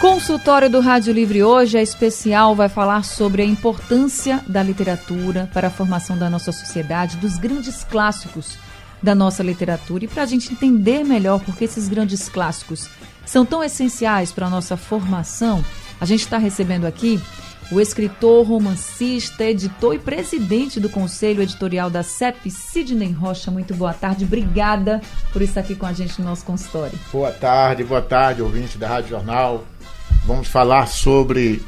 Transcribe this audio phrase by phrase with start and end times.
[0.00, 5.66] Consultório do Rádio Livre hoje é especial, vai falar sobre a importância da literatura para
[5.66, 8.56] a formação da nossa sociedade, dos grandes clássicos
[9.02, 12.88] da nossa literatura e para a gente entender melhor porque esses grandes clássicos
[13.26, 15.64] são tão essenciais para a nossa formação.
[16.00, 17.20] A gente está recebendo aqui
[17.70, 23.50] o escritor, romancista, editor e presidente do Conselho Editorial da CEP, Sidney Rocha.
[23.50, 25.00] Muito boa tarde, obrigada
[25.32, 26.98] por estar aqui com a gente no nosso consultório.
[27.12, 29.64] Boa tarde, boa tarde, ouvinte da Rádio Jornal.
[30.24, 31.62] Vamos falar sobre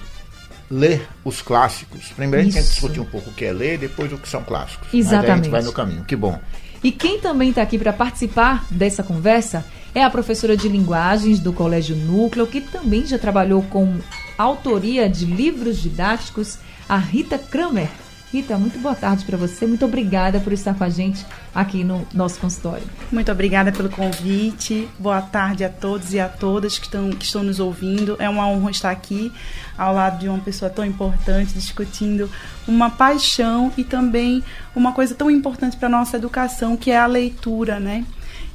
[0.71, 2.09] ler os clássicos.
[2.09, 2.59] Primeiro Isso.
[2.59, 4.89] a gente discutir um pouco o que é ler, depois o que são clássicos.
[4.95, 5.27] Exatamente.
[5.27, 6.05] Mas a gente vai no caminho.
[6.05, 6.39] Que bom.
[6.83, 9.65] E quem também está aqui para participar dessa conversa
[9.95, 13.99] é a professora de linguagens do Colégio Núcleo, que também já trabalhou com
[14.43, 17.89] autoria de livros didáticos, a Rita Kramer.
[18.33, 19.67] Rita, muito boa tarde para você.
[19.67, 22.85] Muito obrigada por estar com a gente aqui no nosso consultório.
[23.11, 24.89] Muito obrigada pelo convite.
[25.01, 28.15] Boa tarde a todos e a todas que estão, que estão nos ouvindo.
[28.21, 29.33] É uma honra estar aqui
[29.77, 32.31] ao lado de uma pessoa tão importante, discutindo
[32.69, 34.45] uma paixão e também
[34.77, 38.07] uma coisa tão importante para a nossa educação, que é a leitura, né?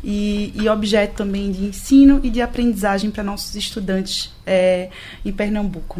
[0.07, 4.89] E, e, objeto também de ensino e de aprendizagem para nossos estudantes é,
[5.25, 5.99] em Pernambuco.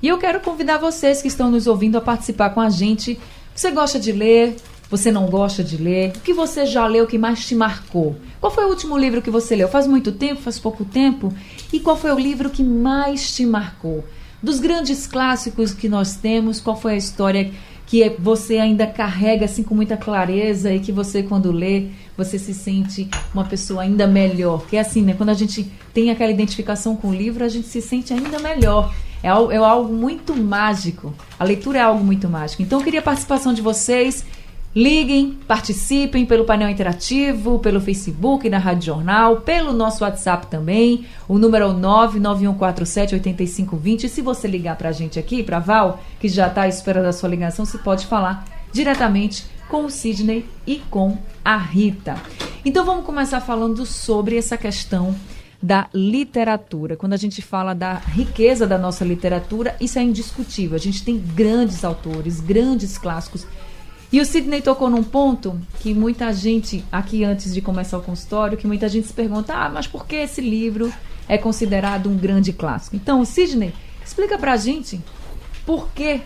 [0.00, 3.18] E eu quero convidar vocês que estão nos ouvindo a participar com a gente.
[3.52, 4.54] Você gosta de ler?
[4.88, 6.12] Você não gosta de ler?
[6.16, 8.16] O que você já leu que mais te marcou?
[8.40, 9.68] Qual foi o último livro que você leu?
[9.68, 10.40] Faz muito tempo?
[10.40, 11.32] Faz pouco tempo?
[11.72, 14.04] E qual foi o livro que mais te marcou?
[14.42, 17.52] Dos grandes clássicos que nós temos, qual foi a história
[17.90, 22.54] que você ainda carrega assim com muita clareza e que você quando lê, você se
[22.54, 24.64] sente uma pessoa ainda melhor?
[24.66, 25.12] Que é assim, né?
[25.12, 28.94] Quando a gente tem aquela identificação com o livro, a gente se sente ainda melhor.
[29.24, 31.12] É é algo muito mágico.
[31.36, 32.62] A leitura é algo muito mágico.
[32.62, 34.24] Então eu queria a participação de vocês.
[34.74, 41.06] Liguem, participem pelo painel interativo, pelo Facebook da Rádio Jornal, pelo nosso WhatsApp também.
[41.26, 44.04] O número é o 991478520.
[44.04, 47.02] E se você ligar para a gente aqui, para Val, que já está à espera
[47.02, 52.14] da sua ligação, você pode falar diretamente com o Sidney e com a Rita.
[52.64, 55.16] Então vamos começar falando sobre essa questão
[55.60, 56.96] da literatura.
[56.96, 60.76] Quando a gente fala da riqueza da nossa literatura, isso é indiscutível.
[60.76, 63.44] A gente tem grandes autores, grandes clássicos.
[64.12, 68.58] E o Sidney tocou num ponto que muita gente, aqui antes de começar o consultório,
[68.58, 70.92] que muita gente se pergunta: ah, mas por que esse livro
[71.28, 72.96] é considerado um grande clássico?
[72.96, 73.72] Então, Sidney,
[74.04, 75.00] explica pra gente
[75.64, 76.22] por que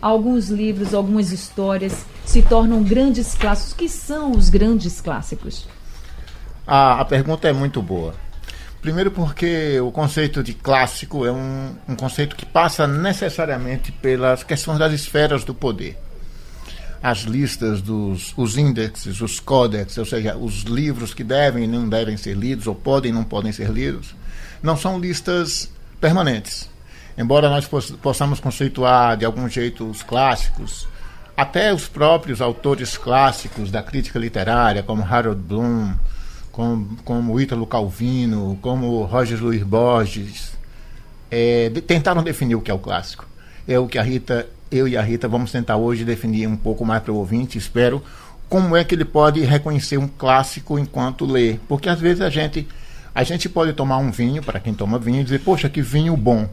[0.00, 3.72] alguns livros, algumas histórias se tornam grandes clássicos.
[3.72, 5.66] O que são os grandes clássicos?
[6.64, 8.14] Ah, a pergunta é muito boa.
[8.80, 14.78] Primeiro porque o conceito de clássico é um, um conceito que passa necessariamente pelas questões
[14.78, 15.98] das esferas do poder.
[17.04, 21.86] As listas dos os índices, os códex, ou seja, os livros que devem e não
[21.86, 24.14] devem ser lidos, ou podem e não podem ser lidos,
[24.62, 25.70] não são listas
[26.00, 26.66] permanentes.
[27.18, 27.68] Embora nós
[28.00, 30.88] possamos conceituar de algum jeito os clássicos,
[31.36, 35.92] até os próprios autores clássicos da crítica literária, como Harold Bloom,
[36.50, 40.52] como, como Ítalo Calvino, como Roger Luiz Borges,
[41.30, 43.26] é, de, tentaram definir o que é o clássico.
[43.66, 44.46] É o que a Rita,
[44.76, 48.02] eu e a Rita vamos tentar hoje definir um pouco mais para o ouvinte, espero,
[48.48, 51.58] como é que ele pode reconhecer um clássico enquanto lê.
[51.68, 52.66] Porque às vezes a gente,
[53.14, 56.16] a gente pode tomar um vinho, para quem toma vinho, e dizer, poxa, que vinho
[56.16, 56.48] bom.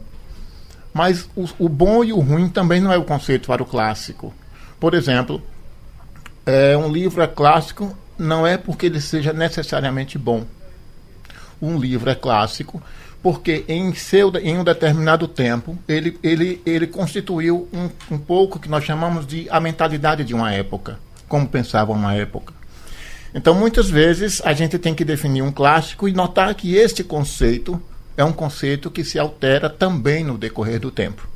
[0.94, 4.32] Mas o, o bom e o ruim também não é o conceito para o clássico.
[4.78, 5.42] Por exemplo,
[6.44, 10.44] é, um livro é clássico não é porque ele seja necessariamente bom.
[11.60, 12.82] Um livro é clássico
[13.22, 18.68] porque em, seu, em um determinado tempo ele, ele, ele constituiu um, um pouco que
[18.68, 22.52] nós chamamos de a mentalidade de uma época, como pensava uma época.
[23.34, 27.80] Então, muitas vezes, a gente tem que definir um clássico e notar que este conceito
[28.14, 31.26] é um conceito que se altera também no decorrer do tempo.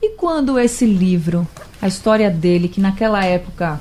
[0.00, 1.48] E quando esse livro,
[1.82, 3.80] a história dele, que naquela época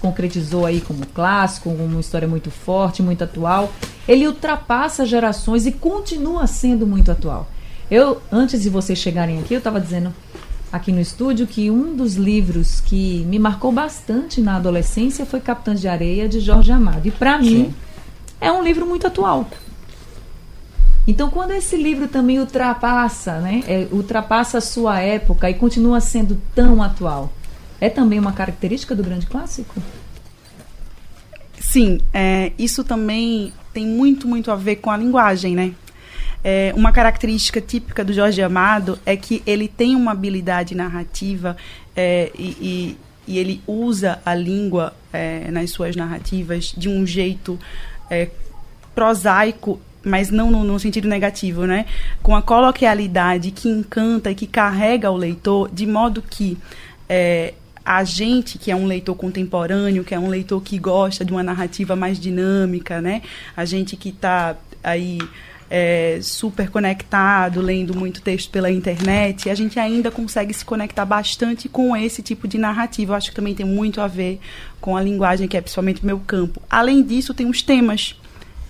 [0.00, 3.72] concretizou aí como clássico, uma história muito forte, muito atual.
[4.10, 7.48] Ele ultrapassa gerações e continua sendo muito atual.
[7.88, 10.12] Eu, antes de vocês chegarem aqui, eu estava dizendo
[10.72, 15.80] aqui no estúdio que um dos livros que me marcou bastante na adolescência foi Capitães
[15.80, 17.06] de Areia, de Jorge Amado.
[17.06, 17.72] E para mim,
[18.40, 19.48] é um livro muito atual.
[21.06, 26.36] Então, quando esse livro também ultrapassa, né, é, ultrapassa a sua época e continua sendo
[26.52, 27.32] tão atual,
[27.80, 29.80] é também uma característica do grande clássico?
[31.60, 35.72] Sim, é, isso também tem muito, muito a ver com a linguagem, né?
[36.42, 41.56] É, uma característica típica do Jorge Amado é que ele tem uma habilidade narrativa
[41.94, 42.96] é, e,
[43.26, 47.58] e, e, ele usa a língua é, nas suas narrativas de um jeito
[48.08, 48.30] é,
[48.94, 51.84] prosaico mas não no, no, sentido negativo, né?
[52.22, 56.56] Com a coloquialidade que encanta e que carrega o leitor, de modo que
[57.06, 57.52] é,
[57.84, 61.42] a gente, que é um leitor contemporâneo, que é um leitor que gosta de uma
[61.42, 63.22] narrativa mais dinâmica, né?
[63.56, 65.18] A gente que está aí
[65.70, 71.68] é, super conectado, lendo muito texto pela internet, a gente ainda consegue se conectar bastante
[71.68, 73.12] com esse tipo de narrativa.
[73.12, 74.40] Eu acho que também tem muito a ver
[74.80, 76.60] com a linguagem, que é principalmente meu campo.
[76.68, 78.16] Além disso, tem os temas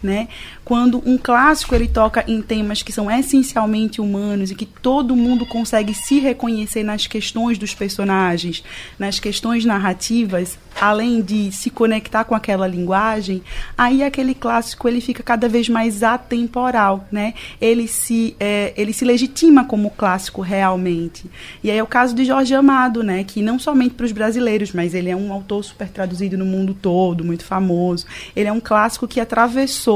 [0.02, 0.28] né?
[0.64, 5.44] Quando um clássico ele toca em temas que são essencialmente humanos e que todo mundo
[5.44, 8.64] consegue se reconhecer nas questões dos personagens,
[8.98, 13.42] nas questões narrativas, além de se conectar com aquela linguagem,
[13.76, 17.34] aí aquele clássico ele fica cada vez mais atemporal, né?
[17.60, 21.28] Ele se é, ele se legitima como clássico realmente.
[21.62, 23.24] E aí é o caso de Jorge Amado, né?
[23.24, 26.72] Que não somente para os brasileiros, mas ele é um autor super traduzido no mundo
[26.72, 28.06] todo, muito famoso.
[28.34, 29.89] Ele é um clássico que atravessou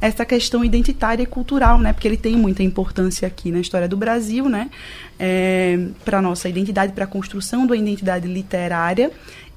[0.00, 1.92] essa questão identitária e cultural, né?
[1.92, 4.70] Porque ele tem muita importância aqui na história do Brasil, né?
[5.18, 9.10] É, para nossa identidade, para a construção da identidade literária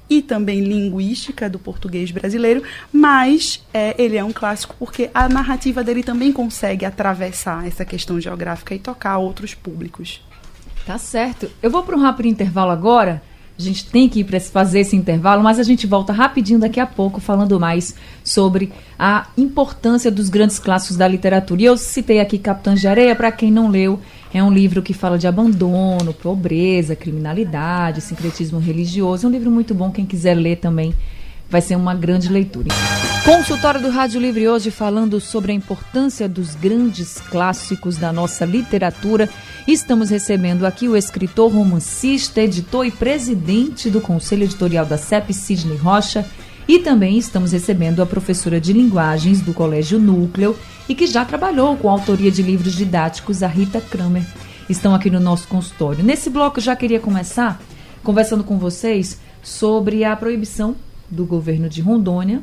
[0.08, 2.62] e também linguística do português brasileiro,
[2.92, 8.20] mas é, ele é um clássico porque a narrativa dele também consegue atravessar essa questão
[8.20, 10.22] geográfica e tocar outros públicos.
[10.86, 11.50] Tá certo.
[11.62, 13.22] Eu vou para um rápido intervalo agora.
[13.58, 16.78] A gente tem que ir para fazer esse intervalo, mas a gente volta rapidinho daqui
[16.78, 21.62] a pouco falando mais sobre a importância dos grandes clássicos da literatura.
[21.62, 23.98] E eu citei aqui Capitães de Areia, para quem não leu,
[24.32, 29.26] é um livro que fala de abandono, pobreza, criminalidade, sincretismo religioso.
[29.26, 30.94] É um livro muito bom, quem quiser ler também
[31.48, 32.68] vai ser uma grande leitura.
[33.24, 39.28] Consultório do Rádio Livre hoje falando sobre a importância dos grandes clássicos da nossa literatura.
[39.66, 45.76] Estamos recebendo aqui o escritor, romancista, editor e presidente do Conselho Editorial da CEP, Sidney
[45.76, 46.24] Rocha.
[46.66, 50.56] E também estamos recebendo a professora de linguagens do Colégio Núcleo
[50.88, 54.24] e que já trabalhou com a autoria de livros didáticos, a Rita Kramer.
[54.68, 56.04] Estão aqui no nosso consultório.
[56.04, 57.60] Nesse bloco, já queria começar
[58.02, 60.76] conversando com vocês sobre a proibição
[61.10, 62.42] do governo de Rondônia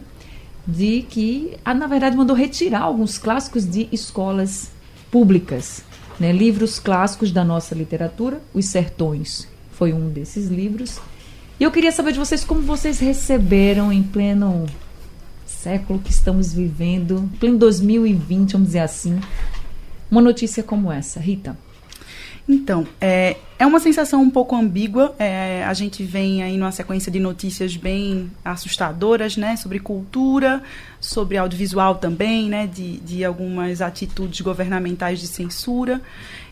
[0.68, 4.72] de que, na verdade, mandou retirar alguns clássicos de escolas
[5.12, 5.84] públicas,
[6.20, 6.32] né?
[6.32, 8.42] livros clássicos da nossa literatura.
[8.54, 11.00] Os Sertões foi um desses livros.
[11.60, 14.66] E eu queria saber de vocês como vocês receberam em pleno
[15.46, 19.20] século que estamos vivendo, em pleno 2020, vamos dizer assim,
[20.10, 21.20] uma notícia como essa.
[21.20, 21.58] Rita.
[22.48, 25.16] Então, é, é uma sensação um pouco ambígua.
[25.18, 29.56] É, a gente vem aí numa sequência de notícias bem assustadoras, né?
[29.56, 30.62] Sobre cultura,
[31.00, 32.68] sobre audiovisual também, né?
[32.68, 36.00] De, de algumas atitudes governamentais de censura.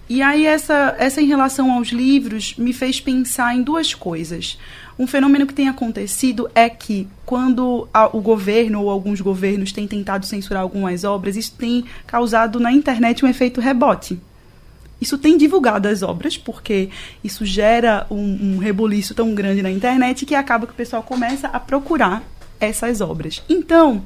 [0.10, 4.58] E aí essa, essa em relação aos livros me fez pensar em duas coisas.
[4.98, 9.88] Um fenômeno que tem acontecido é que quando a, o governo ou alguns governos têm
[9.88, 14.20] tentado censurar algumas obras, isso tem causado na internet um efeito rebote
[15.04, 16.90] isso tem divulgado as obras, porque
[17.24, 21.48] isso gera um, um rebuliço tão grande na internet que acaba que o pessoal começa
[21.48, 22.24] a procurar
[22.60, 23.44] essas obras.
[23.50, 24.04] Então,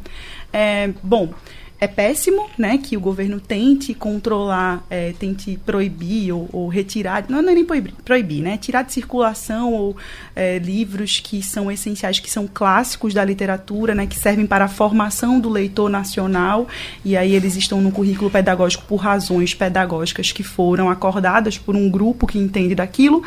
[0.52, 1.34] é, bom,
[1.80, 7.42] é péssimo né, que o governo tente controlar, é, tente proibir ou, ou, retirar, não,
[7.42, 9.96] não é nem proibir, proibir, né, tirar de circulação ou
[10.36, 14.68] é, livros que são essenciais, que são clássicos da literatura, né, que servem para a
[14.68, 16.68] formação do leitor nacional,
[17.06, 21.90] e aí eles estão no currículo pedagógico por razões pedagógicas que foram acordadas por um
[21.90, 23.22] grupo que entende daquilo.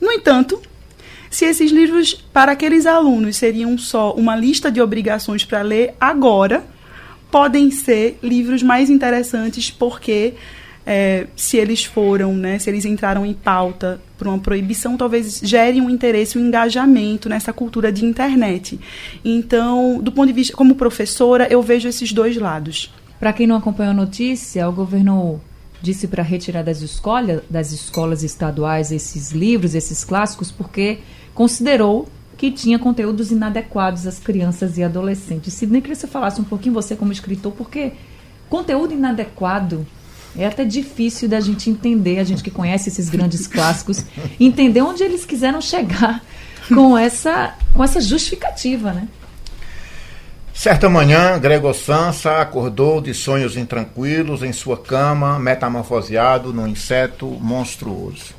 [0.00, 0.60] No entanto,
[1.30, 6.64] se esses livros para aqueles alunos seriam só uma lista de obrigações para ler agora,
[7.32, 10.34] podem ser livros mais interessantes porque
[10.84, 15.80] é, se eles foram, né, se eles entraram em pauta por uma proibição, talvez gerem
[15.80, 18.78] um interesse, um engajamento nessa cultura de internet.
[19.24, 22.92] Então, do ponto de vista como professora, eu vejo esses dois lados.
[23.18, 25.40] Para quem não acompanhou a notícia, o governo
[25.80, 30.98] disse para retirar das escolas, das escolas estaduais esses livros, esses clássicos, porque
[31.34, 32.08] considerou
[32.42, 35.54] que tinha conteúdos inadequados às crianças e adolescentes.
[35.54, 37.92] Sidney, queria que você falasse um pouquinho, você como escritor, porque
[38.50, 39.86] conteúdo inadequado
[40.36, 44.04] é até difícil da gente entender, a gente que conhece esses grandes clássicos,
[44.40, 46.20] entender onde eles quiseram chegar
[46.68, 49.06] com essa, com essa justificativa, né?
[50.52, 58.34] Certa manhã, Gregor Sansa acordou de sonhos intranquilos em sua cama, metamorfoseado num inseto monstruoso.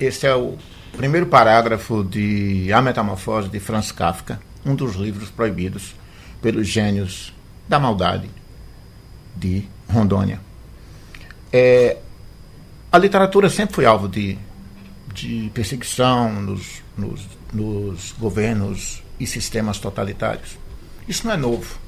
[0.00, 0.58] Esse é o
[0.96, 5.94] primeiro parágrafo de A Metamorfose de Franz Kafka, um dos livros proibidos
[6.42, 7.32] pelos gênios
[7.68, 8.28] da maldade
[9.34, 10.40] de Rondônia.
[11.52, 11.98] É,
[12.90, 14.38] a literatura sempre foi alvo de,
[15.12, 20.58] de perseguição nos, nos, nos governos e sistemas totalitários.
[21.08, 21.78] Isso não é novo.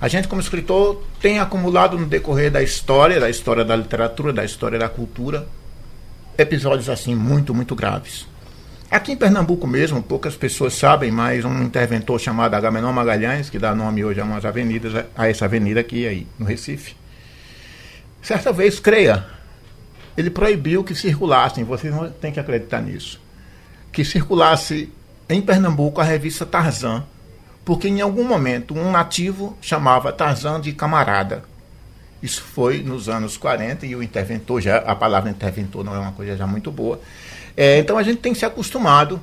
[0.00, 4.44] A gente, como escritor, tem acumulado no decorrer da história, da história da literatura, da
[4.44, 5.48] história da cultura,
[6.38, 8.26] episódios assim muito, muito graves.
[8.90, 13.74] Aqui em Pernambuco mesmo, poucas pessoas sabem, mas um interventor chamado Agamenon Magalhães, que dá
[13.74, 16.94] nome hoje a umas avenidas, a essa avenida aqui aí no Recife,
[18.22, 19.26] certa vez, creia,
[20.16, 23.20] ele proibiu que circulassem, vocês não têm que acreditar nisso,
[23.90, 24.92] que circulasse
[25.28, 27.04] em Pernambuco a revista Tarzan,
[27.64, 31.42] porque em algum momento um nativo chamava Tarzan de camarada.
[32.22, 36.12] Isso foi nos anos 40 e o interventor, já, a palavra interventor não é uma
[36.12, 37.00] coisa já muito boa.
[37.56, 39.20] É, então a gente tem se acostumado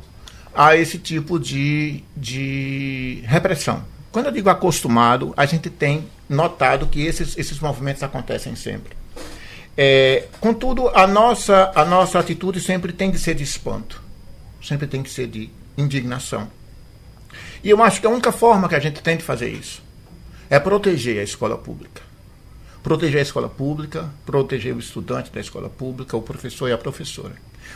[0.54, 3.84] a esse tipo de, de repressão.
[4.12, 8.96] Quando eu digo acostumado, a gente tem notado que esses, esses movimentos acontecem sempre.
[9.76, 14.02] É, contudo, a nossa, a nossa atitude sempre tem de ser de espanto,
[14.62, 16.48] sempre tem que ser de indignação.
[17.64, 19.82] E eu acho que a única forma que a gente tem de fazer isso
[20.50, 22.13] é proteger a escola pública.
[22.84, 27.34] Proteger a escola pública, proteger o estudante da escola pública, o professor e a professora.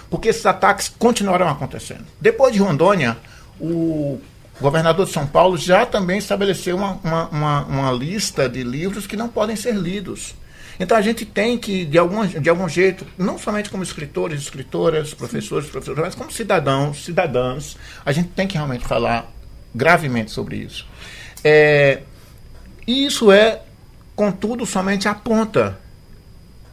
[0.10, 2.06] Porque esses ataques continuarão acontecendo.
[2.20, 3.18] Depois de Rondônia,
[3.60, 4.20] o
[4.60, 9.16] governador de São Paulo já também estabeleceu uma, uma, uma, uma lista de livros que
[9.16, 10.36] não podem ser lidos.
[10.80, 15.14] Então a gente tem que, de algum, de algum jeito, não somente como escritores, escritoras,
[15.14, 19.32] professores, professores, mas como cidadãos, cidadãs, a gente tem que realmente falar
[19.74, 20.86] gravemente sobre isso.
[21.44, 22.02] É,
[22.86, 23.62] e isso é,
[24.18, 25.80] contudo, somente a ponta,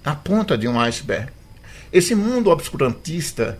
[0.02, 1.30] a ponta de um iceberg.
[1.92, 3.58] Esse mundo obscurantista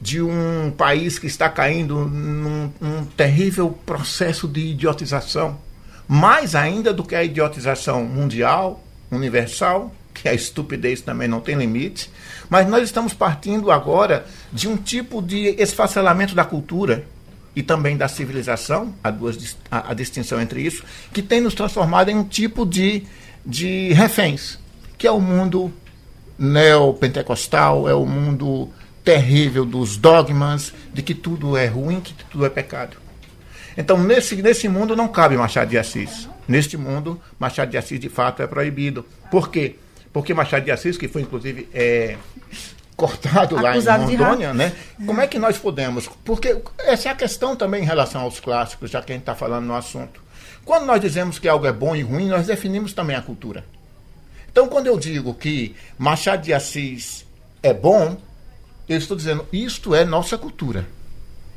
[0.00, 5.58] de um país que está caindo num, num terrível processo de idiotização,
[6.06, 12.10] mais ainda do que a idiotização mundial, universal, que a estupidez também não tem limite,
[12.48, 17.04] mas nós estamos partindo agora de um tipo de esfacelamento da cultura
[17.54, 22.08] e também da civilização, a, duas, a, a distinção entre isso, que tem nos transformado
[22.08, 23.04] em um tipo de,
[23.44, 24.58] de reféns,
[24.96, 25.72] que é o mundo
[26.38, 28.68] neopentecostal, é o mundo
[29.04, 32.96] terrível dos dogmas, de que tudo é ruim, que tudo é pecado.
[33.76, 36.28] Então, nesse, nesse mundo não cabe Machado de Assis.
[36.46, 39.04] Neste mundo, Machado de Assis de fato é proibido.
[39.30, 39.76] Por quê?
[40.12, 42.16] Porque Machado de Assis, que foi inclusive é,
[43.00, 44.72] cortado Acusado lá em Rondônia, né?
[45.06, 46.06] Como é que nós podemos?
[46.22, 49.34] Porque essa é a questão também em relação aos clássicos, já que a gente está
[49.34, 50.22] falando no assunto.
[50.66, 53.64] Quando nós dizemos que algo é bom e ruim, nós definimos também a cultura.
[54.52, 57.24] Então, quando eu digo que Machado de Assis
[57.62, 58.18] é bom,
[58.86, 60.86] eu estou dizendo isto é nossa cultura.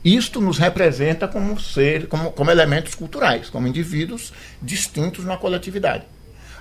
[0.06, 4.32] Isto nos representa como ser, como, como elementos culturais, como indivíduos
[4.62, 6.06] distintos na coletividade.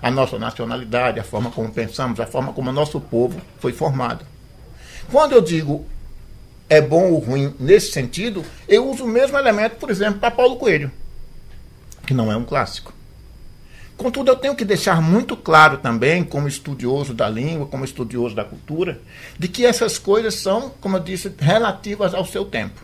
[0.01, 4.25] A nossa nacionalidade, a forma como pensamos, a forma como o nosso povo foi formado.
[5.11, 5.87] Quando eu digo
[6.69, 10.57] é bom ou ruim nesse sentido, eu uso o mesmo elemento, por exemplo, para Paulo
[10.57, 10.91] Coelho,
[12.07, 12.95] que não é um clássico.
[13.95, 18.43] Contudo, eu tenho que deixar muito claro também, como estudioso da língua, como estudioso da
[18.43, 19.01] cultura,
[19.39, 22.81] de que essas coisas são, como eu disse, relativas ao seu tempo.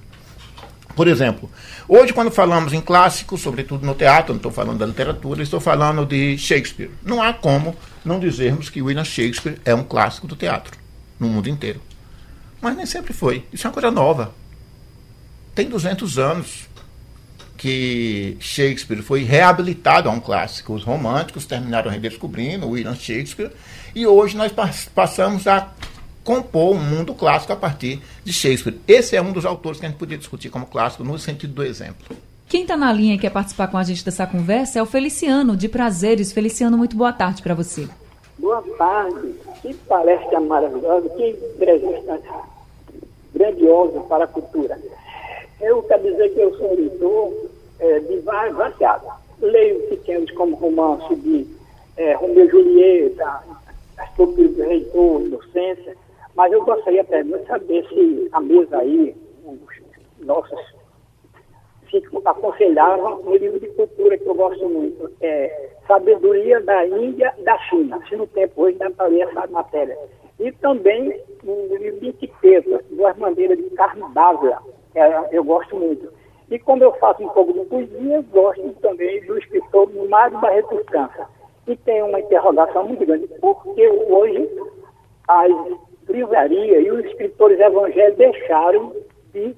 [0.94, 1.50] Por exemplo,
[1.88, 6.04] hoje, quando falamos em clássicos, sobretudo no teatro, não estou falando da literatura, estou falando
[6.04, 6.90] de Shakespeare.
[7.02, 10.76] Não há como não dizermos que William Shakespeare é um clássico do teatro
[11.18, 11.80] no mundo inteiro.
[12.60, 13.44] Mas nem sempre foi.
[13.52, 14.34] Isso é uma coisa nova.
[15.54, 16.68] Tem 200 anos
[17.56, 20.72] que Shakespeare foi reabilitado a um clássico.
[20.72, 23.50] Os românticos terminaram redescobrindo William Shakespeare
[23.94, 24.52] e hoje nós
[24.94, 25.72] passamos a
[26.22, 28.78] compor um mundo clássico a partir de Shakespeare.
[28.86, 31.64] Esse é um dos autores que a gente podia discutir como clássico no sentido do
[31.64, 32.16] exemplo.
[32.48, 35.56] Quem está na linha e quer participar com a gente dessa conversa é o Feliciano,
[35.56, 36.32] de Prazeres.
[36.32, 37.88] Feliciano, muito boa tarde para você.
[38.38, 39.34] Boa tarde.
[39.62, 42.20] Que palestra maravilhosa, que entrevista
[43.34, 44.78] grandiosa para a cultura.
[45.60, 47.32] Eu quero dizer que eu sou leitor
[47.80, 49.08] é, de vários variados.
[49.40, 51.46] Leio pequenos como romance de
[51.96, 53.42] é, Romeu e Julieta,
[53.96, 55.96] As Pupilas do Reitor, Inocência,
[56.36, 60.60] mas eu gostaria até de saber se a mesa aí, os nossos,
[61.90, 67.58] se aconselhavam um livro de cultura que eu gosto muito, é Sabedoria da Índia da
[67.58, 68.00] China.
[68.08, 69.96] Se no tempo hoje dá para ler essa matéria.
[70.38, 74.62] E também um livro de etiqueta, Duas Maneiras de Carne Dávila,
[74.94, 76.12] é, eu gosto muito.
[76.50, 81.26] E quando eu faço um pouco de poesia, gosto também do escritor Mário Barreto França.
[81.66, 83.28] E tem uma interrogação muito grande.
[83.40, 84.48] Por que hoje
[85.26, 85.50] as
[86.08, 88.92] livrarias e os escritores evangélicos deixaram
[89.32, 89.54] de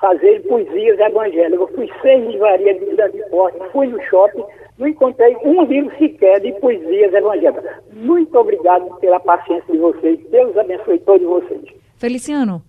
[0.00, 1.60] fazer poesias evangélicas.
[1.60, 4.44] Eu fui seis livrarias de grande porte, fui no shopping,
[4.78, 7.64] não encontrei um livro sequer de poesias evangélicas.
[7.92, 10.18] Muito obrigado pela paciência de vocês.
[10.30, 11.62] Deus abençoe todos vocês.
[11.96, 12.62] Feliciano,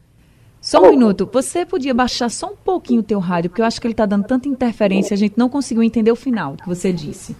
[0.61, 1.29] só um minuto.
[1.31, 4.05] Você podia baixar só um pouquinho o teu rádio, porque eu acho que ele está
[4.05, 7.35] dando tanta interferência, a gente não conseguiu entender o final que você disse.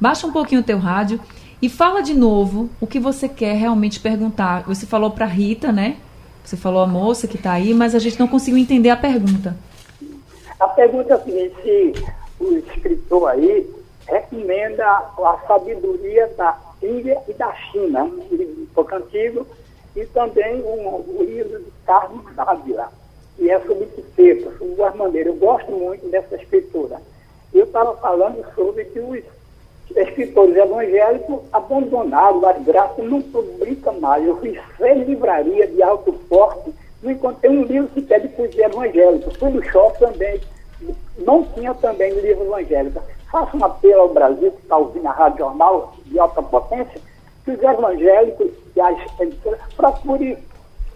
[0.00, 1.20] Baixa um pouquinho o teu rádio
[1.60, 4.62] e fala de novo o que você quer realmente perguntar.
[4.62, 5.98] Você falou para Rita, né?
[6.44, 9.56] Você falou a moça que está aí, mas a gente não conseguiu entender a pergunta.
[10.58, 11.94] A pergunta é a seguinte, se
[12.40, 13.68] o escritor aí
[14.06, 19.46] recomenda a sabedoria da Índia e da China, um livro um pouco antigo,
[19.94, 22.92] e também um, livro de Carlos Dávila,
[23.36, 27.00] que é sobre etiqueta, sobre guarda Eu gosto muito dessa escritura.
[27.52, 29.22] Eu estava falando sobre que os
[29.96, 34.24] escritores evangélicos abandonaram as graças, não publicam mais.
[34.26, 39.30] Eu fiz seis livrarias de alto porte, não encontrei um livro sequer de poesia evangélica.
[39.38, 40.40] Fui no shopping também,
[41.18, 43.02] não tinha também livro evangélico.
[43.30, 47.00] Faço um apelo ao Brasil, que está ouvindo a Rádio Jornal de alta potência,
[47.44, 50.36] que os evangélicos e as editoras procurem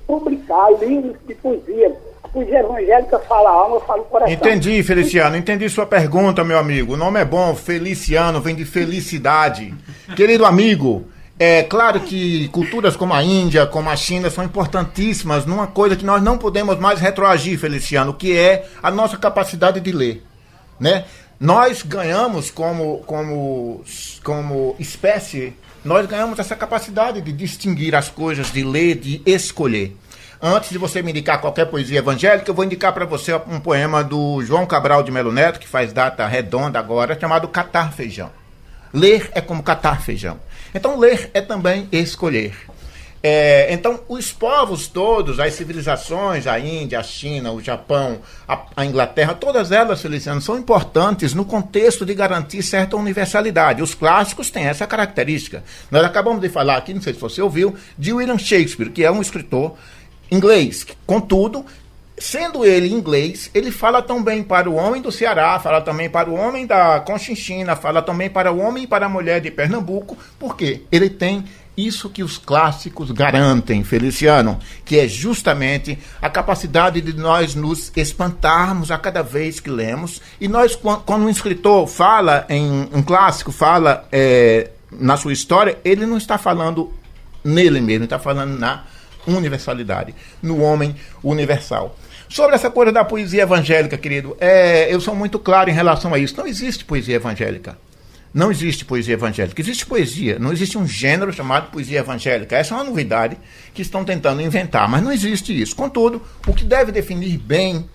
[0.07, 1.97] publicar livros de poesia.
[2.35, 4.35] A poesia evangélica fala a alma, fala o coração.
[4.35, 5.37] Entendi, Feliciano.
[5.37, 6.95] Entendi sua pergunta, meu amigo.
[6.95, 9.73] O nome é bom, Feliciano, vem de felicidade.
[10.17, 11.05] Querido amigo,
[11.39, 16.05] é claro que culturas como a Índia, como a China, são importantíssimas numa coisa que
[16.05, 20.25] nós não podemos mais retroagir, Feliciano, que é a nossa capacidade de ler.
[20.81, 21.05] Né?
[21.39, 23.85] Nós ganhamos como, como,
[24.25, 29.95] como espécie nós ganhamos essa capacidade de distinguir as coisas, de ler, de escolher.
[30.47, 34.05] Antes de você me indicar qualquer poesia evangélica, eu vou indicar para você um poema
[34.05, 38.31] do João Cabral de Melo Neto, que faz data redonda agora, chamado Catar Feijão.
[38.93, 40.39] Ler é como catar feijão.
[40.75, 42.55] Então, ler é também escolher.
[43.23, 48.85] É, então, os povos todos, as civilizações, a Índia, a China, o Japão, a, a,
[48.85, 53.83] Inglaterra, todas elas, Feliciano, são importantes no contexto de garantir certa universalidade.
[53.83, 55.65] Os clássicos têm essa característica.
[55.91, 59.11] Nós acabamos de falar aqui, não sei se você ouviu, de William Shakespeare, que é
[59.11, 59.75] um escritor
[60.31, 60.87] inglês.
[61.07, 61.65] Contudo,
[62.17, 66.35] sendo ele inglês, ele fala também para o homem do Ceará, fala também para o
[66.35, 70.83] homem da Conchinchina, fala também para o homem e para a mulher de Pernambuco, porque
[70.91, 71.45] ele tem
[71.77, 78.93] isso que os clássicos garantem, Feliciano, que é justamente a capacidade de nós nos espantarmos
[78.93, 80.21] a cada vez que lemos.
[80.41, 86.07] E nós, quando um escritor fala em um clássico, fala é, na sua história, ele
[86.07, 86.93] não está falando
[87.43, 88.85] nele mesmo, está falando na
[89.27, 91.97] universalidade, no homem universal.
[92.29, 96.19] Sobre essa coisa da poesia evangélica, querido, é, eu sou muito claro em relação a
[96.19, 96.37] isso.
[96.37, 97.77] Não existe poesia evangélica.
[98.33, 99.61] Não existe poesia evangélica.
[99.61, 100.39] Existe poesia.
[100.39, 102.57] Não existe um gênero chamado poesia evangélica.
[102.57, 103.37] Essa é uma novidade
[103.73, 105.77] que estão tentando inventar, mas não existe isso.
[105.77, 107.89] Contudo, o que deve definir bem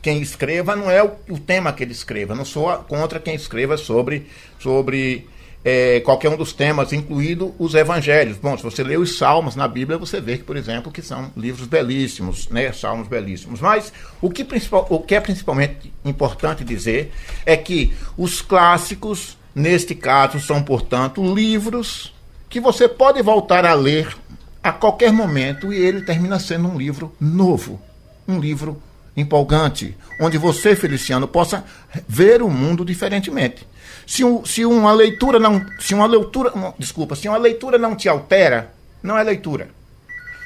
[0.00, 2.34] quem escreva não é o, o tema que ele escreva.
[2.34, 4.28] Não sou contra quem escreva sobre,
[4.60, 5.26] sobre
[5.64, 8.36] é, qualquer um dos temas, incluído os evangelhos.
[8.36, 11.32] Bom, se você lê os salmos na Bíblia, você vê que, por exemplo, que são
[11.36, 12.72] livros belíssimos, né?
[12.72, 13.60] Salmos belíssimos.
[13.60, 14.46] Mas o que,
[14.90, 17.12] o que é principalmente importante dizer
[17.46, 22.12] é que os clássicos Neste caso, são, portanto, livros
[22.50, 24.16] que você pode voltar a ler
[24.60, 27.80] a qualquer momento e ele termina sendo um livro novo,
[28.26, 28.82] um livro
[29.16, 31.64] empolgante, onde você, Feliciano, possa
[32.08, 33.66] ver o mundo diferentemente.
[34.06, 38.08] Se, um, se uma leitura não, se uma leitura, desculpa, se uma leitura não te
[38.08, 38.72] altera,
[39.02, 39.68] não é leitura.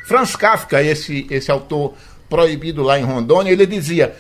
[0.07, 1.95] Franz Kafka, esse esse autor
[2.29, 4.15] proibido lá em Rondônia, ele dizia: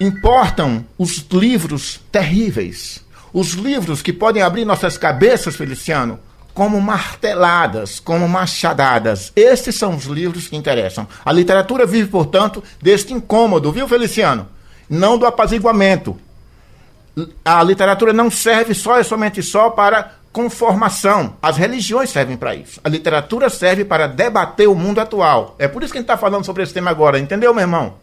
[0.00, 6.18] importam os livros terríveis, os livros que podem abrir nossas cabeças, Feliciano,
[6.54, 9.32] como marteladas, como machadadas.
[9.34, 11.06] Estes são os livros que interessam.
[11.24, 14.46] A literatura vive, portanto, deste incômodo, viu, Feliciano?
[14.88, 16.16] Não do apaziguamento.
[17.44, 21.34] A literatura não serve só e somente só para conformação.
[21.42, 22.80] As religiões servem para isso.
[22.82, 25.54] A literatura serve para debater o mundo atual.
[25.58, 27.94] É por isso que a gente está falando sobre esse tema agora, entendeu, meu irmão?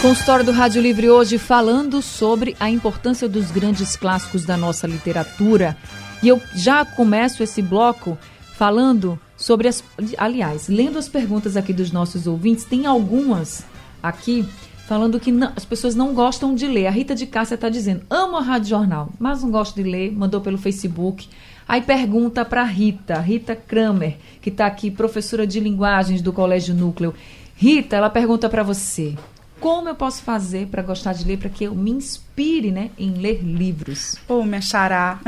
[0.00, 5.76] Consultório do Rádio Livre hoje falando sobre a importância dos grandes clássicos da nossa literatura.
[6.22, 8.16] E eu já começo esse bloco
[8.54, 9.82] falando sobre as.
[10.16, 13.64] Aliás, lendo as perguntas aqui dos nossos ouvintes, tem algumas
[14.02, 14.46] aqui
[14.86, 16.86] falando que não, as pessoas não gostam de ler.
[16.86, 20.12] A Rita de Cássia está dizendo: amo a Rádio Jornal, mas não gosto de ler,
[20.12, 21.28] mandou pelo Facebook.
[21.66, 27.14] Aí pergunta para Rita, Rita Kramer, que está aqui, professora de linguagens do Colégio Núcleo.
[27.56, 29.16] Rita, ela pergunta para você:
[29.62, 33.12] como eu posso fazer para gostar de ler, para que eu me inspire né, em
[33.12, 34.16] ler livros?
[34.28, 35.20] Ô, oh, minha xará.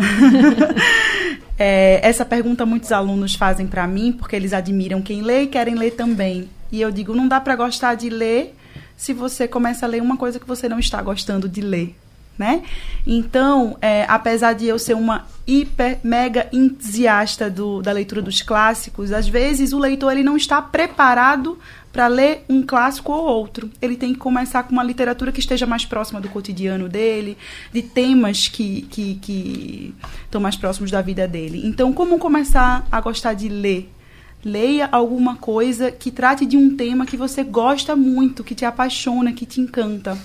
[1.56, 5.76] é, essa pergunta muitos alunos fazem para mim, porque eles admiram quem lê e querem
[5.76, 6.50] ler também.
[6.72, 8.56] E eu digo, não dá para gostar de ler
[8.96, 11.94] se você começa a ler uma coisa que você não está gostando de ler?
[12.36, 12.64] Né?
[13.06, 19.12] Então, é, apesar de eu ser uma hiper, mega entusiasta do, da leitura dos clássicos,
[19.12, 21.56] às vezes o leitor ele não está preparado
[21.94, 23.70] para ler um clássico ou outro.
[23.80, 27.38] Ele tem que começar com uma literatura que esteja mais próxima do cotidiano dele,
[27.72, 29.94] de temas que, que, que
[30.24, 31.62] estão mais próximos da vida dele.
[31.64, 33.92] Então, como começar a gostar de ler?
[34.44, 39.32] Leia alguma coisa que trate de um tema que você gosta muito, que te apaixona,
[39.32, 40.18] que te encanta.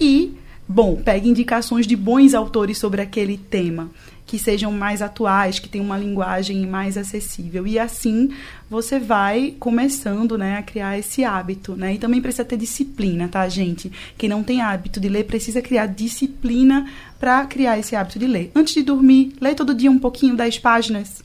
[0.00, 0.34] E,
[0.72, 3.90] bom, pegue indicações de bons autores sobre aquele tema
[4.24, 7.66] que sejam mais atuais, que tenham uma linguagem mais acessível.
[7.66, 8.30] E assim
[8.70, 11.76] você vai começando né, a criar esse hábito.
[11.76, 11.94] Né?
[11.94, 13.92] E também precisa ter disciplina, tá, gente?
[14.16, 16.88] Quem não tem hábito de ler precisa criar disciplina
[17.20, 18.50] para criar esse hábito de ler.
[18.54, 21.22] Antes de dormir, lê todo dia um pouquinho, 10 páginas.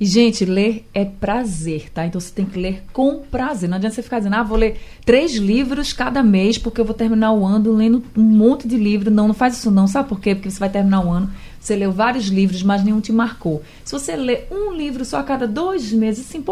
[0.00, 2.06] E, gente, ler é prazer, tá?
[2.06, 3.68] Então você tem que ler com prazer.
[3.68, 6.94] Não adianta você ficar dizendo, ah, vou ler três livros cada mês, porque eu vou
[6.94, 9.10] terminar o ano lendo um monte de livro.
[9.10, 9.88] Não, não faz isso não.
[9.88, 10.36] Sabe por quê?
[10.36, 13.62] Porque você vai terminar o ano, você leu vários livros, mas nenhum te marcou.
[13.84, 16.44] Se você lê um livro só a cada dois meses, assim,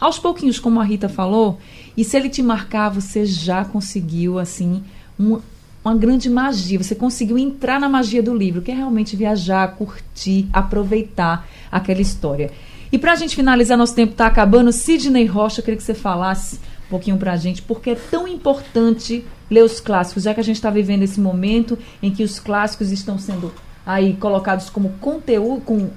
[0.00, 1.58] aos pouquinhos, como a Rita falou,
[1.96, 4.82] e se ele te marcar, você já conseguiu, assim,
[5.18, 5.40] um,
[5.84, 6.82] uma grande magia.
[6.82, 12.50] Você conseguiu entrar na magia do livro, que é realmente viajar, curtir, aproveitar aquela história.
[12.90, 14.72] E para a gente finalizar, nosso tempo está acabando.
[14.72, 18.26] Sidney Rocha, eu queria que você falasse um pouquinho para a gente, porque é tão
[18.26, 22.40] importante ler os clássicos, já que a gente está vivendo esse momento em que os
[22.40, 23.52] clássicos estão sendo
[23.84, 25.90] aí colocados como conteúdo, com,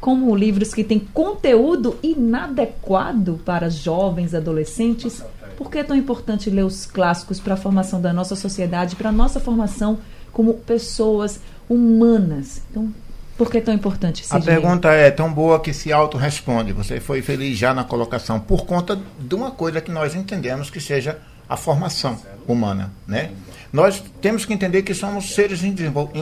[0.00, 5.22] como livros que têm conteúdo inadequado para jovens, adolescentes.
[5.56, 9.08] Por que é tão importante ler os clássicos para a formação da nossa sociedade, para
[9.08, 9.98] a nossa formação
[10.32, 12.62] como pessoas humanas?
[12.70, 12.92] Então,
[13.38, 14.24] por que é tão importante?
[14.28, 16.72] A pergunta é tão boa que se auto-responde.
[16.72, 20.80] Você foi feliz já na colocação por conta de uma coisa que nós entendemos que
[20.80, 23.30] seja a formação humana, né?
[23.72, 25.72] Nós temos que entender que somos seres em,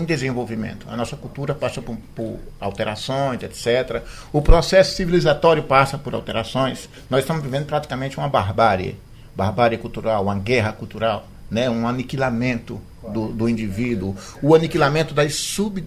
[0.05, 0.87] desenvolvimento.
[0.91, 4.03] A nossa cultura passa por, por, alterações, etc.
[4.33, 6.89] O processo civilizatório passa por alterações.
[7.09, 8.99] Nós estamos vivendo praticamente uma barbárie,
[9.35, 11.71] barbárie cultural, uma guerra cultural, né?
[11.71, 15.83] Um aniquilamento do, do indivíduo, o aniquilamento das sub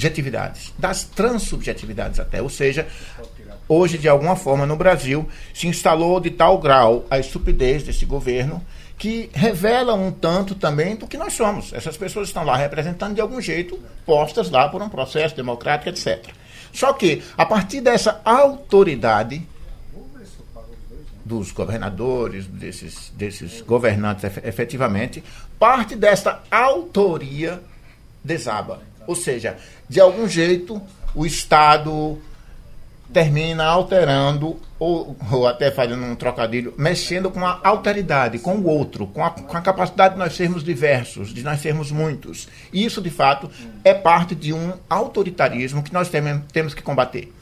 [0.00, 2.40] subjetividades, das transsubjetividades até.
[2.40, 2.86] Ou seja,
[3.68, 8.64] hoje, de alguma forma, no Brasil, se instalou de tal grau a estupidez desse governo
[8.96, 11.72] que revela um tanto também do que nós somos.
[11.72, 16.32] Essas pessoas estão lá representando de algum jeito, postas lá por um processo democrático, etc.
[16.72, 19.46] Só que, a partir dessa autoridade
[21.24, 25.22] dos governadores, desses, desses governantes efetivamente,
[25.58, 27.62] parte dessa autoria
[28.22, 28.89] desaba.
[29.10, 29.56] Ou seja,
[29.88, 30.80] de algum jeito
[31.16, 32.16] o Estado
[33.12, 39.08] termina alterando, ou, ou, até fazendo um trocadilho, mexendo com a alteridade, com o outro,
[39.08, 42.46] com a, com a capacidade de nós sermos diversos, de nós sermos muitos.
[42.72, 43.50] E isso, de fato,
[43.82, 47.32] é parte de um autoritarismo que nós tem, temos que combater.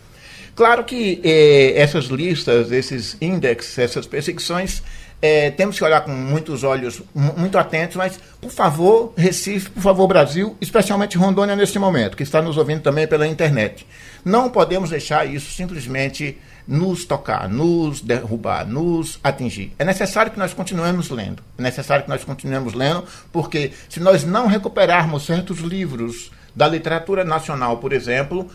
[0.57, 4.83] Claro que eh, essas listas, esses índices, essas perseguições
[5.21, 10.07] é, temos que olhar com muitos olhos, muito atentos, mas, por favor, Recife, por favor,
[10.07, 13.87] Brasil, especialmente Rondônia neste momento, que está nos ouvindo também pela internet.
[14.25, 19.73] Não podemos deixar isso simplesmente nos tocar, nos derrubar, nos atingir.
[19.79, 21.43] É necessário que nós continuemos lendo.
[21.59, 27.25] É necessário que nós continuemos lendo, porque se nós não recuperarmos certos livros da literatura
[27.25, 28.49] nacional, por exemplo,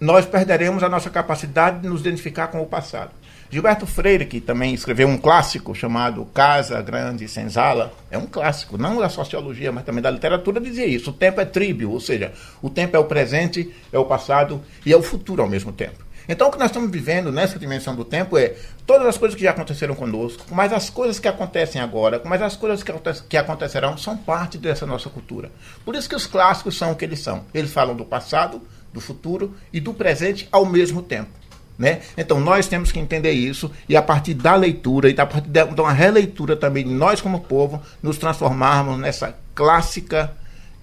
[0.00, 3.10] nós perderemos a nossa capacidade de nos identificar com o passado.
[3.50, 9.00] Gilberto Freire, que também escreveu um clássico chamado Casa Grande Senzala, é um clássico, não
[9.00, 11.10] da sociologia, mas também da literatura, dizia isso.
[11.10, 12.32] O tempo é tríbio, ou seja,
[12.62, 16.04] o tempo é o presente, é o passado e é o futuro ao mesmo tempo.
[16.28, 18.54] Então, o que nós estamos vivendo nessa dimensão do tempo é
[18.86, 22.54] todas as coisas que já aconteceram conosco, mas as coisas que acontecem agora, mas as
[22.54, 22.92] coisas que,
[23.28, 25.50] que acontecerão são parte dessa nossa cultura.
[25.84, 27.44] Por isso que os clássicos são o que eles são.
[27.52, 31.39] Eles falam do passado, do futuro e do presente ao mesmo tempo.
[31.80, 32.00] Né?
[32.14, 35.80] Então nós temos que entender isso e a partir da leitura e a partir de
[35.80, 40.30] uma releitura também de nós como povo nos transformarmos nessa clássica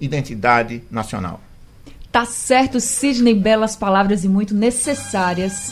[0.01, 1.39] identidade nacional.
[2.11, 5.71] Tá certo, Sidney, belas palavras e muito necessárias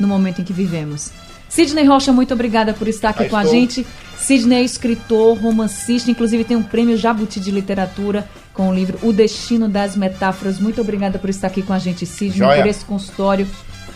[0.00, 1.12] no momento em que vivemos.
[1.50, 3.52] Sidney Rocha, muito obrigada por estar aqui Aí com estou.
[3.52, 3.86] a gente.
[4.16, 9.12] Sidney é escritor, romancista, inclusive tem um prêmio Jabuti de Literatura com o livro O
[9.12, 10.58] Destino das Metáforas.
[10.58, 12.62] Muito obrigada por estar aqui com a gente, Sidney, Joia.
[12.62, 13.46] por esse consultório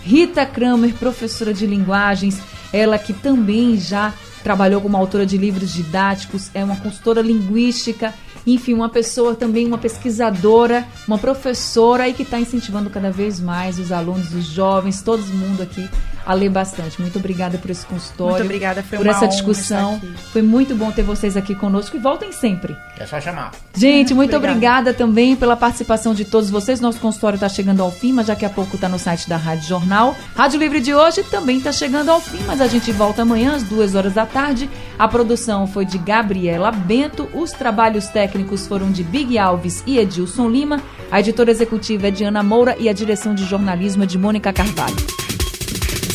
[0.06, 2.38] Rita Kramer, professora de linguagens,
[2.72, 4.14] ela que também já
[4.44, 8.14] trabalhou como autora de livros didáticos, é uma consultora linguística
[8.46, 13.78] enfim, uma pessoa também, uma pesquisadora, uma professora e que está incentivando cada vez mais
[13.78, 15.88] os alunos, os jovens, todo mundo aqui
[16.26, 17.00] a ler bastante.
[17.00, 18.34] Muito obrigada por esse consultório.
[18.34, 20.00] Muito obrigada, foi por uma essa honra discussão.
[20.32, 22.76] Foi muito bom ter vocês aqui conosco e voltem sempre.
[22.98, 23.52] É só chamar.
[23.76, 24.88] Gente, muito Obrigada.
[24.88, 26.80] obrigada também pela participação de todos vocês.
[26.80, 29.68] Nosso consultório está chegando ao fim, mas daqui a pouco está no site da Rádio
[29.68, 30.16] Jornal.
[30.34, 33.62] Rádio Livre de hoje também está chegando ao fim, mas a gente volta amanhã às
[33.62, 34.68] duas horas da tarde.
[34.98, 40.50] A produção foi de Gabriela Bento, os trabalhos técnicos foram de Big Alves e Edilson
[40.50, 44.18] Lima, a editora executiva é de Ana Moura e a direção de jornalismo é de
[44.18, 44.94] Mônica Carvalho.